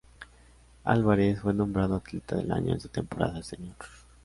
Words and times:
Álvarez 0.83 1.41
fue 1.41 1.53
nombrado 1.53 1.93
Atleta 1.97 2.35
del 2.35 2.51
Año 2.51 2.73
en 2.73 2.79
su 2.79 2.87
temporada 2.87 3.43
senior. 3.43 3.75